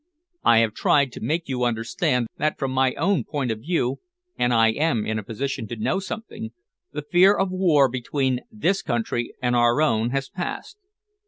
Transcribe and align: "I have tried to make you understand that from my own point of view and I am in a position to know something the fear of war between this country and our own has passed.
"I 0.43 0.57
have 0.61 0.73
tried 0.73 1.11
to 1.11 1.19
make 1.23 1.47
you 1.47 1.63
understand 1.63 2.25
that 2.39 2.57
from 2.57 2.71
my 2.71 2.95
own 2.95 3.23
point 3.23 3.51
of 3.51 3.59
view 3.59 3.99
and 4.35 4.51
I 4.51 4.69
am 4.69 5.05
in 5.05 5.19
a 5.19 5.23
position 5.23 5.67
to 5.67 5.75
know 5.75 5.99
something 5.99 6.53
the 6.91 7.03
fear 7.03 7.35
of 7.35 7.51
war 7.51 7.87
between 7.87 8.39
this 8.49 8.81
country 8.81 9.35
and 9.43 9.55
our 9.55 9.79
own 9.79 10.09
has 10.09 10.27
passed. 10.27 10.79